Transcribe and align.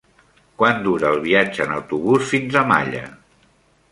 Quant 0.61 0.79
dura 0.87 1.11
el 1.15 1.19
viatge 1.25 1.67
en 1.67 1.75
autobús 1.75 2.25
fins 2.33 2.59
a 2.61 2.63
Malla? 2.75 3.03